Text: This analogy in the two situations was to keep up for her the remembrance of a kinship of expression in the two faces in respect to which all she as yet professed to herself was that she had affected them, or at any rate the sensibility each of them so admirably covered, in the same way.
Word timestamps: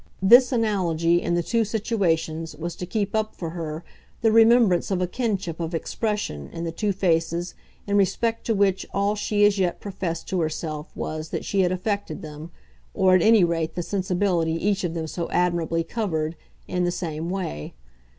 This 0.23 0.51
analogy 0.51 1.21
in 1.21 1.35
the 1.35 1.43
two 1.43 1.63
situations 1.63 2.55
was 2.55 2.75
to 2.77 2.87
keep 2.87 3.13
up 3.15 3.35
for 3.35 3.51
her 3.51 3.83
the 4.23 4.31
remembrance 4.31 4.89
of 4.89 4.99
a 4.99 5.05
kinship 5.05 5.59
of 5.59 5.75
expression 5.75 6.49
in 6.51 6.63
the 6.63 6.71
two 6.71 6.91
faces 6.91 7.53
in 7.85 7.97
respect 7.97 8.43
to 8.47 8.55
which 8.55 8.83
all 8.95 9.13
she 9.15 9.45
as 9.45 9.59
yet 9.59 9.79
professed 9.79 10.27
to 10.29 10.41
herself 10.41 10.87
was 10.95 11.29
that 11.29 11.45
she 11.45 11.59
had 11.61 11.71
affected 11.71 12.23
them, 12.23 12.49
or 12.95 13.13
at 13.13 13.21
any 13.21 13.43
rate 13.43 13.75
the 13.75 13.83
sensibility 13.83 14.53
each 14.53 14.83
of 14.83 14.95
them 14.95 15.05
so 15.05 15.29
admirably 15.29 15.83
covered, 15.83 16.35
in 16.67 16.83
the 16.83 16.89
same 16.91 17.29
way. 17.29 17.75